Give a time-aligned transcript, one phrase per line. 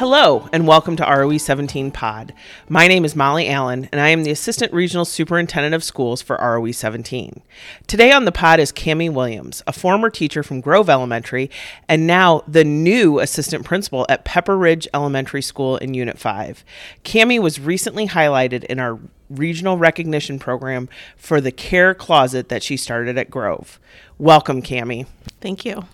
[0.00, 2.32] Hello, and welcome to ROE 17 Pod.
[2.70, 6.38] My name is Molly Allen, and I am the Assistant Regional Superintendent of Schools for
[6.40, 7.42] ROE 17.
[7.86, 11.50] Today on the pod is Cami Williams, a former teacher from Grove Elementary
[11.86, 16.64] and now the new Assistant Principal at Pepper Ridge Elementary School in Unit 5.
[17.04, 20.88] Cami was recently highlighted in our regional recognition program
[21.18, 23.78] for the care closet that she started at Grove.
[24.16, 25.04] Welcome, Cami.
[25.42, 25.84] Thank you.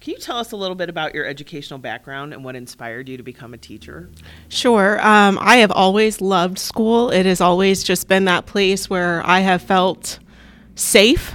[0.00, 3.18] Can you tell us a little bit about your educational background and what inspired you
[3.18, 4.08] to become a teacher?
[4.48, 4.98] Sure.
[5.06, 7.10] Um, I have always loved school.
[7.10, 10.18] It has always just been that place where I have felt
[10.74, 11.34] safe.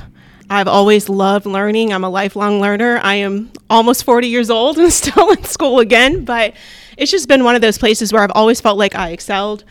[0.49, 1.93] I've always loved learning.
[1.93, 2.99] I'm a lifelong learner.
[3.03, 6.55] I am almost 40 years old and still in school again, but
[6.97, 9.63] it's just been one of those places where I've always felt like I excelled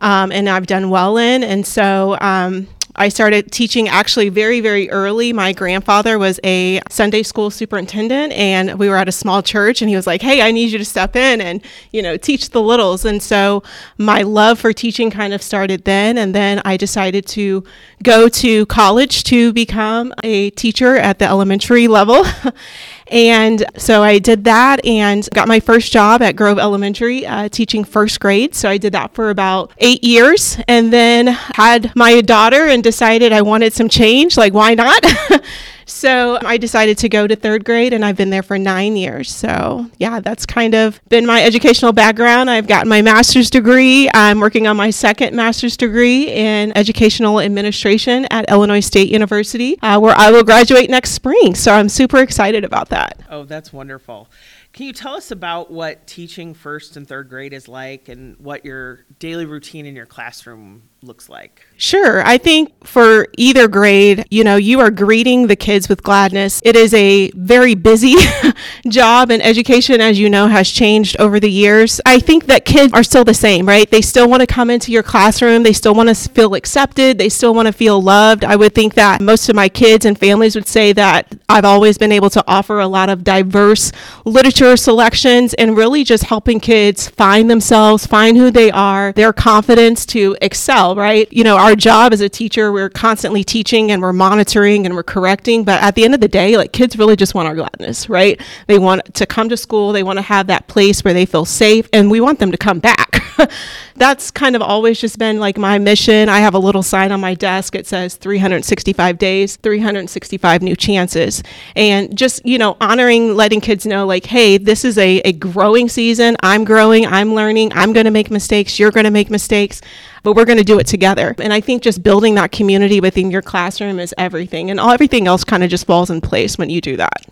[0.00, 1.44] um, and I've done well in.
[1.44, 2.66] And so, um,
[2.98, 5.32] I started teaching actually very, very early.
[5.32, 9.88] My grandfather was a Sunday school superintendent, and we were at a small church, and
[9.88, 12.60] he was like, Hey, I need you to step in and, you know, teach the
[12.60, 13.04] littles.
[13.04, 13.62] And so
[13.96, 16.18] my love for teaching kind of started then.
[16.18, 17.62] And then I decided to
[18.02, 22.24] go to college to become a teacher at the elementary level.
[23.10, 27.84] And so I did that and got my first job at Grove Elementary uh, teaching
[27.84, 28.54] first grade.
[28.54, 33.32] So I did that for about eight years and then had my daughter and decided
[33.32, 34.36] I wanted some change.
[34.36, 35.04] Like, why not?
[35.88, 39.34] So I decided to go to third grade and I've been there for nine years.
[39.34, 42.50] So, yeah, that's kind of been my educational background.
[42.50, 44.10] I've gotten my master's degree.
[44.12, 49.98] I'm working on my second master's degree in educational administration at Illinois State University, uh,
[49.98, 51.54] where I will graduate next spring.
[51.54, 53.20] So I'm super excited about that.
[53.30, 54.28] Oh, that's wonderful.
[54.72, 58.64] Can you tell us about what teaching first and third grade is like and what
[58.64, 61.64] your daily routine in your classroom looks like?
[61.76, 62.26] Sure.
[62.26, 66.60] I think for either grade, you know, you are greeting the kids with gladness.
[66.64, 68.16] It is a very busy
[68.88, 72.00] job, and education, as you know, has changed over the years.
[72.04, 73.88] I think that kids are still the same, right?
[73.88, 77.28] They still want to come into your classroom, they still want to feel accepted, they
[77.28, 78.44] still want to feel loved.
[78.44, 81.96] I would think that most of my kids and families would say that I've always
[81.96, 83.92] been able to offer a lot of diverse
[84.24, 90.04] literature selections and really just helping kids find themselves, find who they are, their confidence
[90.06, 91.30] to excel well, right?
[91.30, 95.02] You know, our job as a teacher, we're constantly teaching and we're monitoring and we're
[95.02, 95.64] correcting.
[95.64, 98.40] But at the end of the day, like kids really just want our gladness, right?
[98.68, 101.44] They want to come to school, they want to have that place where they feel
[101.44, 103.22] safe, and we want them to come back.
[103.96, 106.28] That's kind of always just been like my mission.
[106.28, 107.74] I have a little sign on my desk.
[107.74, 111.42] It says 365 days, 365 new chances.
[111.76, 115.88] And just, you know, honoring, letting kids know, like, hey, this is a, a growing
[115.88, 116.36] season.
[116.42, 119.80] I'm growing, I'm learning, I'm going to make mistakes, you're going to make mistakes
[120.24, 121.34] but we're going to do it together.
[121.38, 125.26] And I think just building that community within your classroom is everything, and all everything
[125.26, 127.24] else kind of just falls in place when you do that.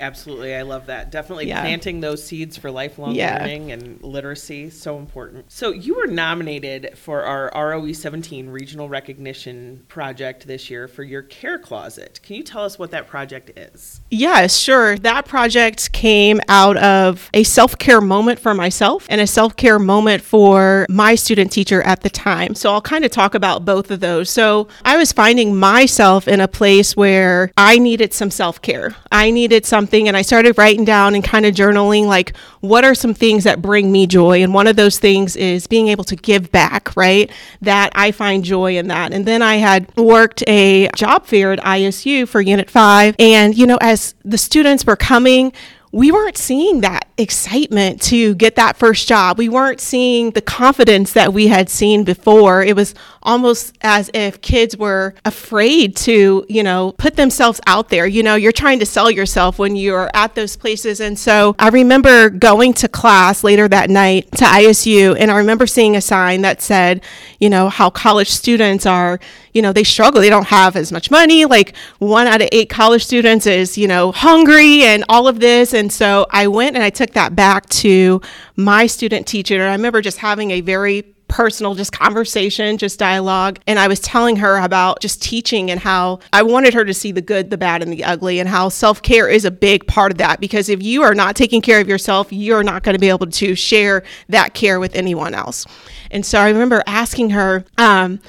[0.00, 0.54] Absolutely.
[0.54, 1.10] I love that.
[1.10, 1.60] Definitely yeah.
[1.60, 3.38] planting those seeds for lifelong yeah.
[3.38, 4.70] learning and literacy.
[4.70, 5.52] So important.
[5.52, 11.22] So, you were nominated for our ROE 17 regional recognition project this year for your
[11.22, 12.20] care closet.
[12.22, 14.00] Can you tell us what that project is?
[14.10, 14.96] Yes, sure.
[14.96, 19.78] That project came out of a self care moment for myself and a self care
[19.78, 22.54] moment for my student teacher at the time.
[22.54, 24.30] So, I'll kind of talk about both of those.
[24.30, 28.96] So, I was finding myself in a place where I needed some self care.
[29.12, 32.84] I needed some something and I started writing down and kind of journaling like what
[32.84, 36.04] are some things that bring me joy and one of those things is being able
[36.04, 37.28] to give back, right?
[37.60, 39.12] That I find joy in that.
[39.12, 43.66] And then I had worked a job fair at ISU for Unit 5 and you
[43.66, 45.52] know as the students were coming
[45.92, 49.38] we weren't seeing that excitement to get that first job.
[49.38, 52.62] We weren't seeing the confidence that we had seen before.
[52.62, 58.06] It was almost as if kids were afraid to, you know, put themselves out there.
[58.06, 61.00] You know, you're trying to sell yourself when you're at those places.
[61.00, 65.66] And so I remember going to class later that night to ISU, and I remember
[65.66, 67.02] seeing a sign that said,
[67.38, 69.18] you know, how college students are,
[69.52, 70.20] you know, they struggle.
[70.20, 71.44] They don't have as much money.
[71.44, 75.74] Like one out of eight college students is, you know, hungry and all of this.
[75.74, 78.20] And so I went and I took that back to
[78.56, 79.54] my student teacher.
[79.54, 83.60] And I remember just having a very personal just conversation, just dialogue.
[83.66, 87.12] And I was telling her about just teaching and how I wanted her to see
[87.12, 90.12] the good, the bad, and the ugly, and how self care is a big part
[90.12, 90.40] of that.
[90.40, 93.28] Because if you are not taking care of yourself, you're not going to be able
[93.28, 95.64] to share that care with anyone else.
[96.10, 98.20] And so I remember asking her, um,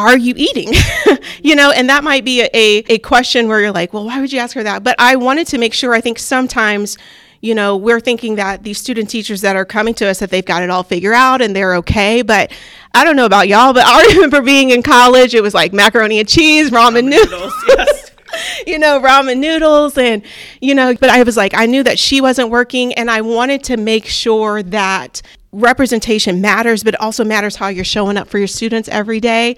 [0.00, 0.72] are you eating?
[1.42, 2.48] you know, and that might be a,
[2.88, 4.82] a question where you're like, well, why would you ask her that?
[4.82, 6.96] But I wanted to make sure, I think sometimes
[7.40, 10.44] you know, we're thinking that these student teachers that are coming to us that they've
[10.44, 12.20] got it all figured out and they're okay.
[12.22, 12.52] But
[12.94, 15.34] I don't know about y'all, but I remember being in college.
[15.34, 17.54] It was like macaroni and cheese, ramen, ramen noodles.
[17.68, 18.10] yes.
[18.66, 20.22] you know, ramen noodles and,
[20.60, 23.64] you know, but I was like, I knew that she wasn't working and I wanted
[23.64, 28.38] to make sure that representation matters, but it also matters how you're showing up for
[28.38, 29.56] your students every day.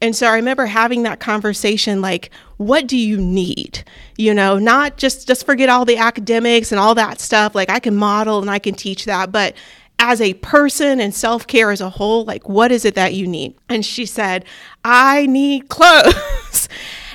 [0.00, 3.84] And so I remember having that conversation like, what do you need?
[4.16, 7.54] You know, not just just forget all the academics and all that stuff.
[7.54, 9.54] Like I can model and I can teach that, but
[9.98, 13.54] as a person and self-care as a whole, like what is it that you need?
[13.68, 14.44] And she said,
[14.84, 16.68] I need clothes.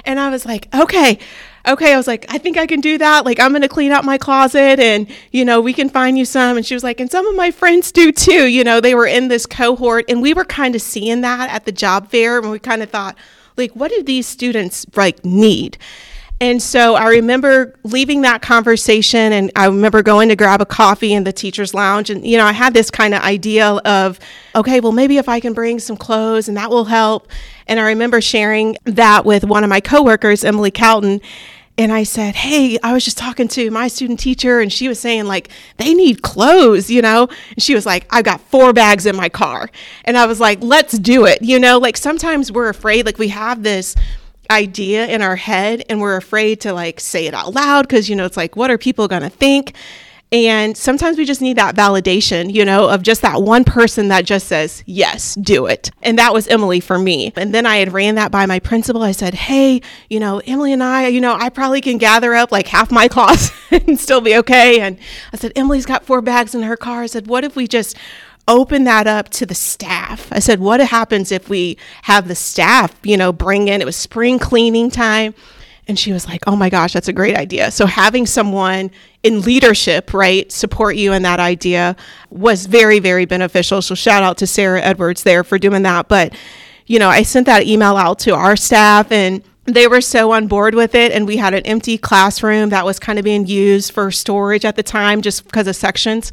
[0.09, 1.19] And I was like, okay,
[1.67, 3.25] okay, I was like, I think I can do that.
[3.25, 6.25] Like, I'm going to clean out my closet and, you know, we can find you
[6.25, 6.57] some.
[6.57, 8.47] And she was like, and some of my friends do too.
[8.47, 11.65] You know, they were in this cohort and we were kind of seeing that at
[11.65, 13.15] the job fair and we kind of thought,
[13.55, 15.77] like, what do these students like need?
[16.41, 21.13] And so I remember leaving that conversation and I remember going to grab a coffee
[21.13, 22.09] in the teacher's lounge.
[22.09, 24.19] And, you know, I had this kind of idea of,
[24.55, 27.27] okay, well, maybe if I can bring some clothes and that will help.
[27.67, 31.19] And I remember sharing that with one of my coworkers, Emily Calton.
[31.77, 34.99] And I said, Hey, I was just talking to my student teacher, and she was
[34.99, 37.29] saying, like, they need clothes, you know?
[37.51, 39.69] And she was like, I've got four bags in my car.
[40.03, 41.41] And I was like, Let's do it.
[41.41, 43.95] You know, like sometimes we're afraid, like, we have this
[44.51, 48.15] idea in our head and we're afraid to like say it out loud because you
[48.15, 49.75] know it's like what are people going to think
[50.31, 54.25] and sometimes we just need that validation, you know, of just that one person that
[54.25, 55.89] just says, yes, do it.
[56.03, 57.33] And that was Emily for me.
[57.35, 59.01] And then I had ran that by my principal.
[59.01, 62.51] I said, hey, you know, Emily and I, you know, I probably can gather up
[62.51, 64.81] like half my closet and still be okay.
[64.81, 64.99] And
[65.33, 67.01] I said, Emily's got four bags in her car.
[67.01, 67.97] I said, what if we just
[68.49, 70.27] open that up to the staff.
[70.31, 73.95] I said, what happens if we have the staff, you know, bring in, it was
[73.95, 75.33] spring cleaning time.
[75.87, 77.71] And she was like, oh my gosh, that's a great idea.
[77.71, 78.91] So having someone
[79.23, 81.95] in leadership, right, support you in that idea
[82.29, 83.81] was very, very beneficial.
[83.81, 86.07] So shout out to Sarah Edwards there for doing that.
[86.07, 86.35] But,
[86.85, 90.47] you know, I sent that email out to our staff and they were so on
[90.47, 93.91] board with it and we had an empty classroom that was kind of being used
[93.91, 96.31] for storage at the time just because of sections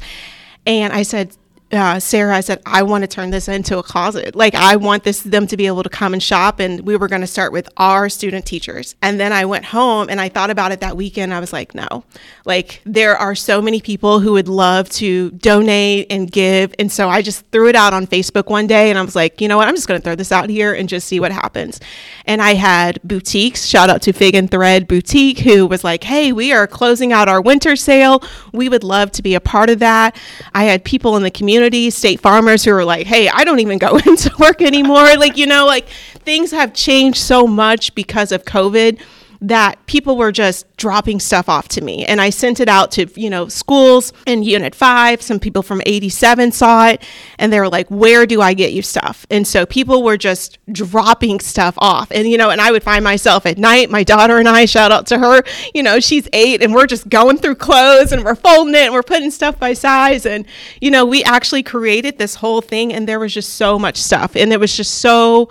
[0.65, 1.36] and i said
[1.69, 4.35] uh, Sarah, I said, I want to turn this into a closet.
[4.35, 6.61] Like, I want this them to be able to come and shop.
[6.61, 8.95] And we were going to start with our student teachers.
[9.01, 11.33] And then I went home and I thought about it that weekend.
[11.33, 12.05] I was like, no,
[12.45, 16.73] like, there are so many people who would love to donate and give.
[16.79, 19.41] And so I just threw it out on Facebook one day and I was like,
[19.41, 19.67] you know what?
[19.67, 21.81] I'm just going to throw this out here and just see what happens.
[22.23, 26.31] And I had boutiques, shout out to Fig and Thread Boutique, who was like, hey,
[26.31, 28.23] we are closing out our winter sale.
[28.53, 30.15] We would love to be a part of that.
[30.53, 33.59] I had people in the community community, state farmers who are like, hey, I don't
[33.59, 35.15] even go into work anymore.
[35.17, 35.87] like, you know, like
[36.23, 39.01] things have changed so much because of COVID
[39.41, 42.05] that people were just dropping stuff off to me.
[42.05, 45.21] And I sent it out to, you know, schools in Unit 5.
[45.21, 47.03] Some people from 87 saw it
[47.37, 49.25] and they were like, where do I get you stuff?
[49.29, 52.11] And so people were just dropping stuff off.
[52.11, 54.91] And, you know, and I would find myself at night, my daughter and I, shout
[54.91, 55.43] out to her,
[55.73, 58.93] you know, she's eight and we're just going through clothes and we're folding it and
[58.93, 60.25] we're putting stuff by size.
[60.25, 60.45] And,
[60.81, 64.35] you know, we actually created this whole thing and there was just so much stuff.
[64.35, 65.49] And it was just so,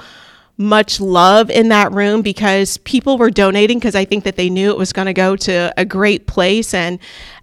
[0.59, 4.71] much love in that room because people were donating because I think that they knew
[4.71, 6.73] it was going to go to a great place.
[6.73, 6.99] And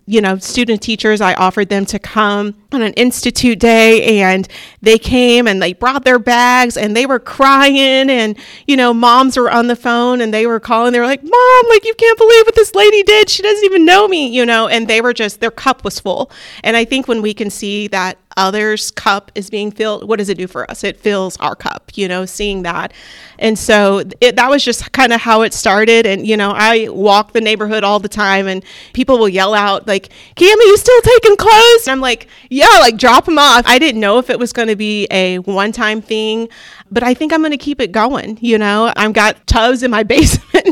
[0.05, 4.47] you know, student teachers, I offered them to come on an institute day and
[4.81, 8.37] they came and they brought their bags and they were crying and,
[8.67, 10.91] you know, moms were on the phone and they were calling.
[10.91, 13.29] They were like, Mom, like, you can't believe what this lady did.
[13.29, 16.29] She doesn't even know me, you know, and they were just, their cup was full.
[16.65, 20.29] And I think when we can see that others' cup is being filled, what does
[20.29, 20.83] it do for us?
[20.83, 22.93] It fills our cup, you know, seeing that.
[23.39, 26.05] And so it, that was just kind of how it started.
[26.05, 28.63] And, you know, I walk the neighborhood all the time and
[28.93, 31.87] people will yell out, like, Cami, you still taking clothes?
[31.87, 33.63] And I'm like, yeah, like drop them off.
[33.67, 36.49] I didn't know if it was going to be a one time thing,
[36.91, 38.37] but I think I'm going to keep it going.
[38.41, 40.62] You know, I've got tubs in my basement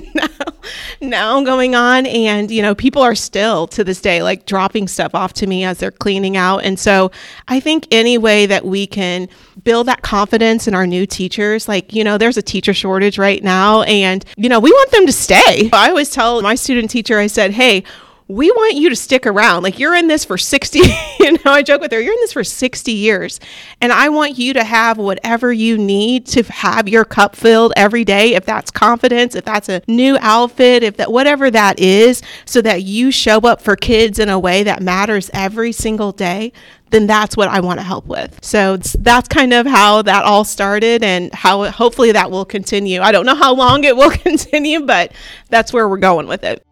[1.01, 2.05] now, going on.
[2.05, 5.63] And, you know, people are still to this day like dropping stuff off to me
[5.63, 6.63] as they're cleaning out.
[6.63, 7.11] And so
[7.47, 9.29] I think any way that we can
[9.63, 13.43] build that confidence in our new teachers, like, you know, there's a teacher shortage right
[13.43, 15.69] now, and, you know, we want them to stay.
[15.73, 17.83] I always tell my student teacher, I said, hey,
[18.31, 19.63] we want you to stick around.
[19.63, 20.79] Like you're in this for 60,
[21.19, 23.39] you know, I joke with her, you're in this for 60 years.
[23.81, 28.05] And I want you to have whatever you need to have your cup filled every
[28.05, 28.33] day.
[28.35, 32.83] If that's confidence, if that's a new outfit, if that, whatever that is, so that
[32.83, 36.53] you show up for kids in a way that matters every single day,
[36.91, 38.37] then that's what I want to help with.
[38.43, 43.01] So that's kind of how that all started and how hopefully that will continue.
[43.01, 45.11] I don't know how long it will continue, but
[45.49, 46.65] that's where we're going with it.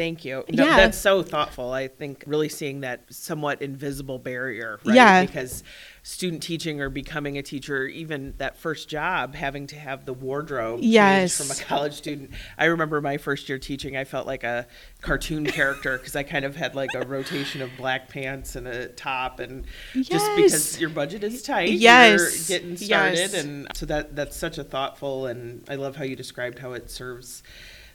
[0.00, 0.44] Thank you.
[0.50, 0.76] No, Yeah.
[0.78, 1.72] That's so thoughtful.
[1.72, 4.94] I think really seeing that somewhat invisible barrier, right?
[4.96, 5.26] Yeah.
[5.26, 5.62] Because
[6.02, 10.80] student teaching or becoming a teacher, even that first job, having to have the wardrobe
[10.82, 11.36] Yes.
[11.36, 12.30] from a college student.
[12.56, 14.66] I remember my first year teaching, I felt like a
[15.02, 18.86] cartoon character because I kind of had like a rotation of black pants and a
[18.88, 22.48] top, and just because your budget is tight, Yes.
[22.48, 23.34] you're getting started, Yes.
[23.34, 26.90] and so that that's such a thoughtful, and I love how you described how it
[26.90, 27.42] serves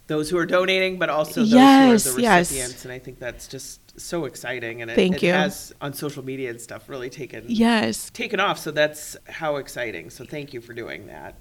[0.08, 2.52] those who are donating, but also those Yes, who are the yes.
[2.52, 2.86] recipients.
[2.86, 4.82] And I think that's just so exciting.
[4.82, 5.32] And it, Thank it you.
[5.34, 8.10] has on social media and stuff really taken Yes.
[8.12, 8.60] taken off.
[8.60, 10.10] So that's how exciting.
[10.10, 11.36] So thank you for doing that.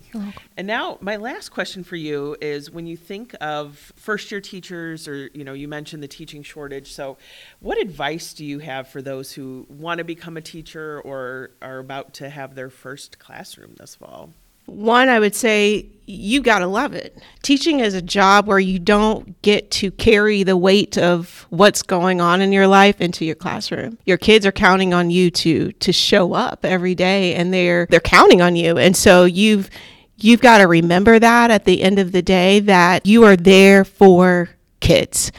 [0.57, 5.07] And now my last question for you is when you think of first year teachers
[5.09, 6.93] or you know you mentioned the teaching shortage.
[6.93, 7.19] So
[7.61, 11.79] what advice do you have for those who want to become a teacher or are
[11.79, 14.31] about to have their first classroom this fall?
[14.67, 17.17] One, I would say you got to love it.
[17.43, 22.21] Teaching is a job where you don't get to carry the weight of what's going
[22.21, 23.99] on in your life into your classroom.
[24.05, 28.01] Your kids are counting on you to to show up every day and they're they're
[28.01, 28.77] counting on you.
[28.77, 29.71] And so you've
[30.19, 33.85] you've got to remember that at the end of the day that you are there
[33.85, 35.33] for kids.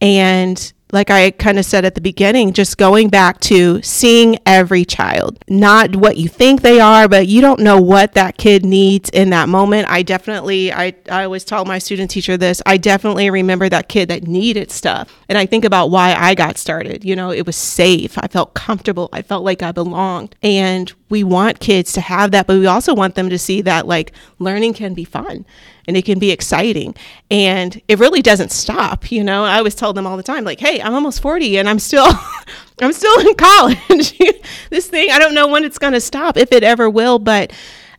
[0.00, 4.84] And like I kind of said at the beginning, just going back to seeing every
[4.84, 9.08] child, not what you think they are, but you don't know what that kid needs
[9.10, 9.88] in that moment.
[9.88, 14.10] I definitely, I, I always tell my student teacher this, I definitely remember that kid
[14.10, 15.12] that needed stuff.
[15.28, 17.04] And I think about why I got started.
[17.04, 18.18] You know, it was safe.
[18.18, 19.08] I felt comfortable.
[19.12, 20.36] I felt like I belonged.
[20.42, 23.86] And we want kids to have that, but we also want them to see that
[23.86, 25.44] like learning can be fun
[25.86, 26.94] and it can be exciting.
[27.30, 29.44] And it really doesn't stop you know?
[29.44, 32.06] I always tell them all the time like hey i'm almost 40 and i'm still
[32.80, 34.18] i'm still in college.
[34.70, 37.52] This thing i don't know when it's going to stop if it ever will but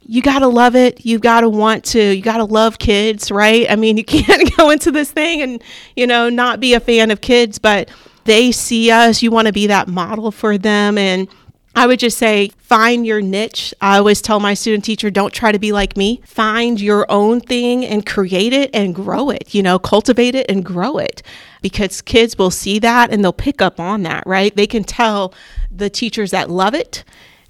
[0.05, 1.05] you got to love it.
[1.05, 3.69] You got to want to you got to love kids right?
[3.69, 5.63] I mean you can't go into this thing and
[5.95, 7.89] you know not be a fan of kids but
[8.25, 9.21] they see us.
[9.21, 11.27] You want to be that model for them and
[11.75, 13.73] I would just say find your niche.
[13.81, 16.21] I always tell my student teacher, don't try to be like me.
[16.25, 20.63] Find your own thing and create it and grow it, you know, cultivate it and
[20.63, 21.23] grow it
[21.61, 24.55] because kids will see that and they'll pick up on that, right?
[24.55, 25.33] They can tell
[25.71, 27.03] the teachers that love it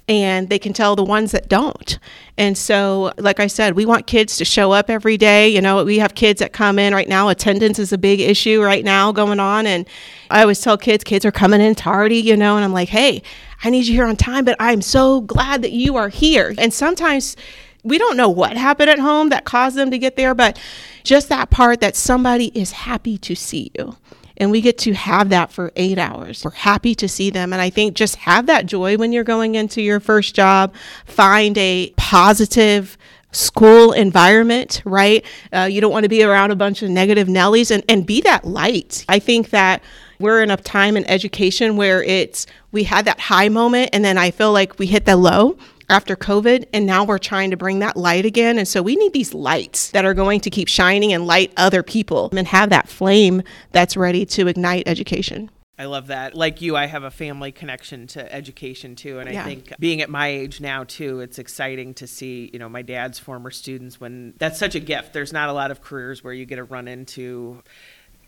[0.08, 1.98] and they can tell the ones that don't.
[2.36, 5.48] And so, like I said, we want kids to show up every day.
[5.48, 7.28] You know, we have kids that come in right now.
[7.28, 9.66] Attendance is a big issue right now going on.
[9.66, 9.86] And
[10.30, 13.22] I always tell kids, kids are coming in tardy, you know, and I'm like, hey,
[13.62, 16.54] I need you here on time, but I'm so glad that you are here.
[16.58, 17.34] And sometimes
[17.82, 20.58] we don't know what happened at home that caused them to get there, but
[21.02, 23.96] just that part that somebody is happy to see you.
[24.36, 26.44] And we get to have that for eight hours.
[26.44, 27.52] We're happy to see them.
[27.52, 30.74] And I think just have that joy when you're going into your first job.
[31.06, 32.98] Find a positive
[33.30, 35.24] school environment, right?
[35.52, 38.20] Uh, you don't want to be around a bunch of negative Nellies and, and be
[38.22, 39.04] that light.
[39.08, 39.82] I think that
[40.18, 44.16] we're in a time in education where it's we had that high moment and then
[44.16, 47.78] I feel like we hit the low after COVID and now we're trying to bring
[47.80, 48.58] that light again.
[48.58, 51.82] And so we need these lights that are going to keep shining and light other
[51.82, 55.50] people and have that flame that's ready to ignite education.
[55.76, 56.36] I love that.
[56.36, 59.18] Like you, I have a family connection to education too.
[59.18, 62.68] And I think being at my age now too, it's exciting to see, you know,
[62.68, 65.12] my dad's former students when that's such a gift.
[65.12, 67.62] There's not a lot of careers where you get to run into